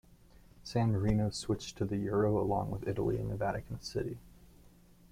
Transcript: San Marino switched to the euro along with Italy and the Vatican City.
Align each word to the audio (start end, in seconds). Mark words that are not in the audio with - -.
San 0.63 0.91
Marino 0.93 1.29
switched 1.29 1.77
to 1.77 1.85
the 1.85 1.95
euro 1.97 2.39
along 2.41 2.71
with 2.71 2.87
Italy 2.87 3.19
and 3.19 3.29
the 3.29 3.35
Vatican 3.35 3.79
City. 3.81 4.17